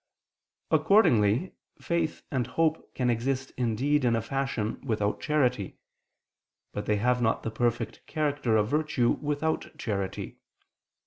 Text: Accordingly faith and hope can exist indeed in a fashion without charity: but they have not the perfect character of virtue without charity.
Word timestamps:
Accordingly 0.71 1.53
faith 1.79 2.23
and 2.31 2.47
hope 2.47 2.91
can 2.95 3.11
exist 3.11 3.51
indeed 3.55 4.03
in 4.03 4.15
a 4.15 4.21
fashion 4.23 4.81
without 4.83 5.19
charity: 5.21 5.77
but 6.73 6.87
they 6.87 6.95
have 6.97 7.21
not 7.21 7.43
the 7.43 7.51
perfect 7.51 8.07
character 8.07 8.57
of 8.57 8.67
virtue 8.67 9.11
without 9.21 9.77
charity. 9.77 10.39